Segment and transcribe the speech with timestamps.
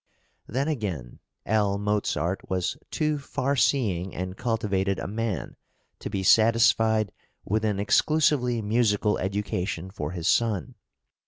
[0.47, 1.77] Then again, L.
[1.77, 5.55] Mozart was too far seeing and cultivated a man
[5.99, 7.11] to be satisfied
[7.45, 10.73] with an exclusively musical education for his son.